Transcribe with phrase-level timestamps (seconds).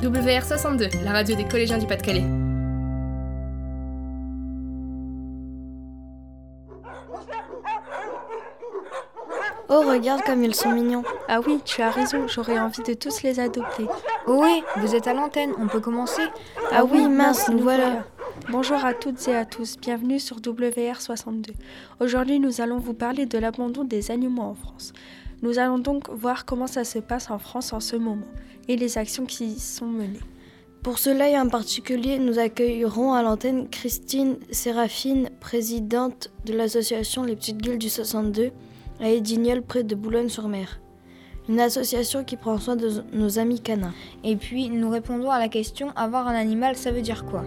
[0.00, 2.24] WR62, la radio des collégiens du Pas-de-Calais.
[9.68, 11.04] Oh, regarde comme ils sont mignons.
[11.28, 13.86] Ah oui, tu as raison, j'aurais envie de tous les adopter.
[14.26, 16.22] Oh oui, vous êtes à l'antenne, on peut commencer
[16.72, 18.06] Ah oui, mince, nous voilà.
[18.50, 21.50] Bonjour à toutes et à tous, bienvenue sur WR62.
[22.00, 24.94] Aujourd'hui, nous allons vous parler de l'abandon des animaux en France.
[25.42, 28.26] Nous allons donc voir comment ça se passe en France en ce moment
[28.70, 30.20] et les actions qui y sont menées.
[30.84, 37.34] Pour cela et en particulier, nous accueillerons à l'antenne Christine Séraphine, présidente de l'association Les
[37.34, 38.52] Petites Gueules du 62
[39.00, 40.80] à Edignol près de Boulogne-sur-Mer.
[41.48, 43.94] Une association qui prend soin de nos amis canins.
[44.22, 47.42] Et puis, nous répondons à la question avoir un animal, ça veut dire quoi?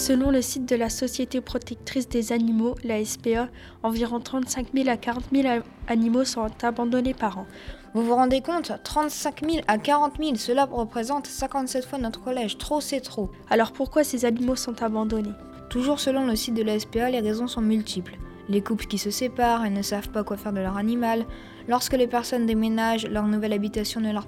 [0.00, 3.48] Selon le site de la Société protectrice des animaux, la SPA,
[3.82, 5.46] environ 35 000 à 40 000
[5.88, 7.46] animaux sont abandonnés par an.
[7.92, 8.72] Vous vous rendez compte?
[8.82, 12.56] 35 000 à 40 000, cela représente 57 fois notre collège.
[12.56, 13.30] Trop, c'est trop.
[13.50, 15.34] Alors pourquoi ces animaux sont abandonnés?
[15.68, 18.16] Toujours selon le site de la SPA, les raisons sont multiples.
[18.48, 21.26] Les couples qui se séparent et ne savent pas quoi faire de leur animal.
[21.68, 24.26] Lorsque les personnes déménagent, leur nouvelle habitation ne leur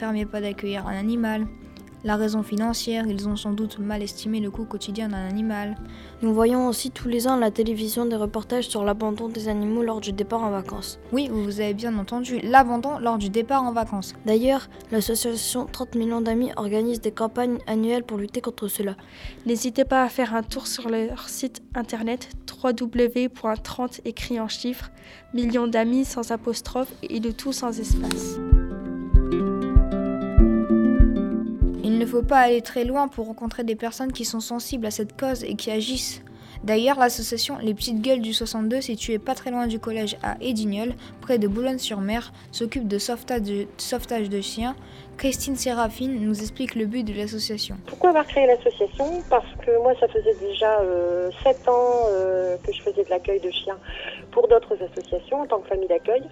[0.00, 1.46] permet pas d'accueillir un animal.
[2.04, 5.76] La raison financière, ils ont sans doute mal estimé le coût quotidien d'un animal.
[6.20, 9.84] Nous voyons aussi tous les ans à la télévision des reportages sur l'abandon des animaux
[9.84, 10.98] lors du départ en vacances.
[11.12, 14.14] Oui, vous avez bien entendu, l'abandon lors du départ en vacances.
[14.26, 18.96] D'ailleurs, l'association 30 millions d'amis organise des campagnes annuelles pour lutter contre cela.
[19.46, 22.30] N'hésitez pas à faire un tour sur leur site internet
[22.62, 24.90] www.30 écrit en chiffres,
[25.34, 28.38] millions d'amis sans apostrophe et le tout sans espace.
[32.12, 35.44] Faut pas aller très loin pour rencontrer des personnes qui sont sensibles à cette cause
[35.44, 36.22] et qui agissent.
[36.62, 40.92] D'ailleurs, l'association Les Petites Gueules du 62, située pas très loin du collège à Edignol,
[41.22, 44.76] près de Boulogne-sur-Mer, s'occupe de sauvetage, de chiens.
[45.16, 47.76] Christine Séraphine nous explique le but de l'association.
[47.86, 49.22] Pourquoi avoir créé l'association?
[49.30, 53.40] Parce que moi, ça faisait déjà euh, 7 ans euh, que je faisais de l'accueil
[53.40, 53.78] de chiens
[54.32, 56.22] pour d'autres associations en tant que famille d'accueil.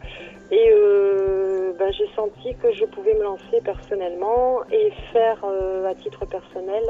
[0.53, 6.25] Euh, ben, j'ai senti que je pouvais me lancer personnellement et faire euh, à titre
[6.27, 6.83] personnel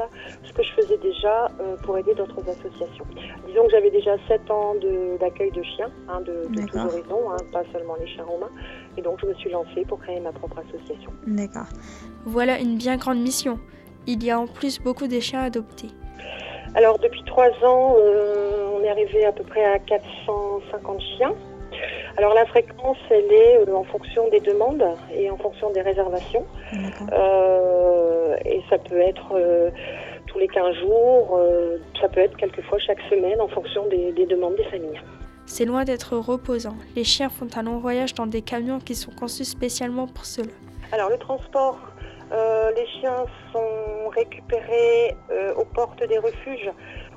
[0.43, 3.05] ce que je faisais déjà euh, pour aider d'autres associations.
[3.47, 4.75] Disons que j'avais déjà 7 ans
[5.19, 8.51] d'accueil de, de, chiens, hein, de, de tous horizons, hein, pas seulement les chiens romains.
[8.97, 11.11] Et donc je me suis lancée pour créer ma propre association.
[11.27, 11.67] D'accord.
[12.25, 13.59] Voilà une bien grande mission.
[14.07, 15.89] Il y a en plus beaucoup de chiens adoptés.
[16.73, 21.33] Alors depuis trois ans, euh, on est arrivé à peu près à 450 chiens.
[22.21, 26.45] Alors la fréquence, elle est euh, en fonction des demandes et en fonction des réservations.
[27.11, 29.71] Euh, et ça peut être euh,
[30.27, 34.27] tous les 15 jours, euh, ça peut être quelquefois chaque semaine en fonction des, des
[34.27, 35.01] demandes des familles.
[35.47, 36.75] C'est loin d'être reposant.
[36.95, 40.51] Les chiens font un long voyage dans des camions qui sont conçus spécialement pour cela.
[40.91, 41.79] Alors le transport,
[42.31, 46.71] euh, les chiens sont récupérés euh, aux portes des refuges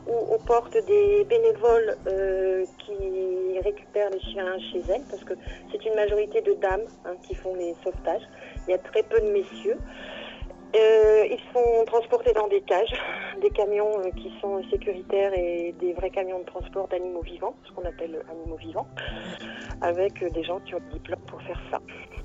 [0.09, 5.35] ou aux portes des bénévoles euh, qui récupèrent les chiens chez elles, parce que
[5.71, 8.23] c'est une majorité de dames hein, qui font les sauvetages.
[8.67, 9.79] Il y a très peu de messieurs.
[10.77, 13.01] Ils sont transportés dans des cages,
[13.41, 17.85] des camions qui sont sécuritaires et des vrais camions de transport d'animaux vivants, ce qu'on
[17.85, 18.89] appelle animaux vivants,
[19.81, 21.79] avec des gens qui ont le diplôme pour faire ça.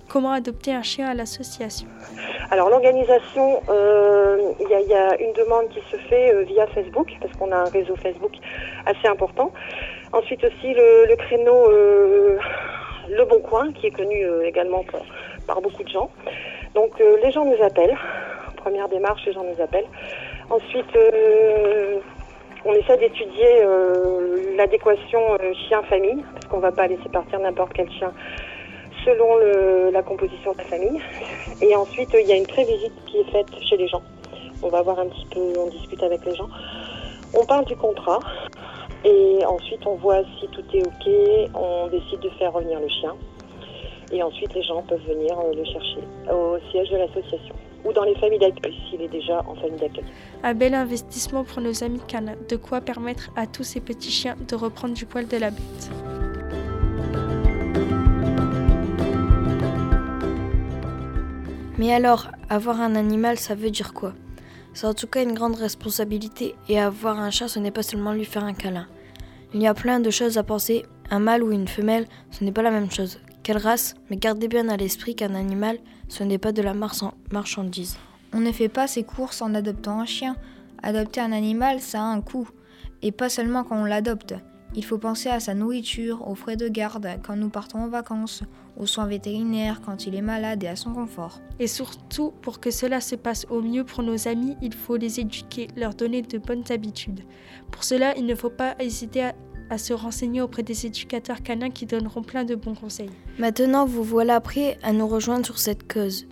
[0.09, 1.87] Comment adopter un chien à l'association
[2.49, 7.31] Alors l'organisation, euh, il y, a une demande qui se fait euh, via Facebook, parce
[7.37, 8.31] qu'on a un réseau Facebook
[8.87, 9.51] assez important.
[10.11, 12.39] Ensuite aussi le, créneau euh,
[13.07, 14.83] Le Bon Coin, qui est connu également
[15.45, 16.09] par, beaucoup de gens.
[16.73, 17.97] Donc les gens nous appellent.
[18.57, 19.87] Première démarche, les gens nous appellent.
[20.49, 20.97] Ensuite,
[22.65, 23.63] on essaie d'étudier
[24.57, 25.19] l'adéquation
[25.67, 28.11] chien-famille, parce qu'on ne va pas laisser partir n'importe quel chien
[29.05, 31.01] selon la composition de la famille.
[31.61, 34.01] Et ensuite, il y a une prévisite qui est faite chez les gens.
[34.61, 36.49] On va voir un petit peu, on discute avec les gens.
[37.33, 38.19] On parle du contrat
[39.05, 41.51] et ensuite on voit si tout est OK.
[41.55, 43.15] On décide de faire revenir le chien.
[44.11, 46.00] Et ensuite, les gens peuvent venir le chercher
[46.33, 50.03] au siège de l'association ou dans les familles d'accueil s'il est déjà en famille d'accueil.
[50.44, 52.35] Un bel investissement pour nos amis canins.
[52.50, 56.19] De quoi permettre à tous ces petits chiens de reprendre du poil de la bête.
[61.79, 64.13] Mais alors, avoir un animal, ça veut dire quoi?
[64.73, 68.11] C'est en tout cas une grande responsabilité et avoir un chat, ce n'est pas seulement
[68.11, 68.85] lui faire un câlin.
[69.53, 70.85] Il y a plein de choses à penser.
[71.09, 73.19] Un mâle ou une femelle, ce n'est pas la même chose.
[73.43, 73.95] Quelle race?
[74.09, 75.79] Mais gardez bien à l'esprit qu'un animal,
[76.09, 76.73] ce n'est pas de la
[77.31, 77.95] marchandise.
[78.33, 80.35] On ne fait pas ses courses en adoptant un chien.
[80.83, 82.49] Adopter un animal, ça a un coût.
[83.01, 84.35] Et pas seulement quand on l'adopte.
[84.75, 88.44] Il faut penser à sa nourriture, aux frais de garde quand nous partons en vacances,
[88.77, 91.42] aux soins vétérinaires quand il est malade et à son confort.
[91.60, 95.19] Et surtout, pour que cela se passe au mieux pour nos amis, il faut les
[95.19, 97.21] éduquer, leur donner de bonnes habitudes.
[97.71, 99.36] Pour cela, il ne faut pas hésiter à,
[99.71, 103.12] à se renseigner auprès des éducateurs canins qui donneront plein de bons conseils.
[103.39, 106.27] Maintenant, vous voilà prêts à nous rejoindre sur cette cause.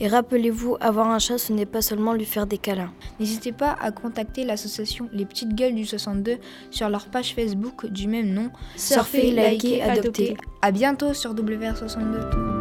[0.00, 2.92] Et rappelez-vous, avoir un chat, ce n'est pas seulement lui faire des câlins.
[3.18, 6.36] N'hésitez pas à contacter l'association Les Petites Gueules du 62
[6.70, 8.50] sur leur page Facebook du même nom.
[8.76, 10.36] Surfer, liker, adopter.
[10.62, 12.58] À bientôt sur WR62.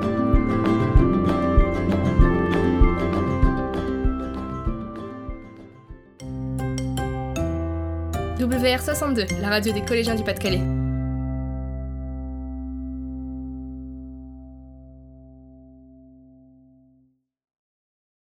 [8.39, 10.86] WR62, la radio des collégiens du Pas-de-Calais.